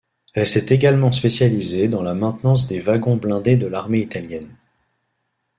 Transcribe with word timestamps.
Elle 0.33 0.47
s'est 0.47 0.65
également 0.73 1.11
spécialisée 1.11 1.87
dans 1.87 2.01
la 2.01 2.15
maintenance 2.15 2.65
des 2.67 2.79
wagons 2.79 3.17
blindés 3.17 3.55
de 3.55 3.67
l'armée 3.67 3.99
italienne. 3.99 4.57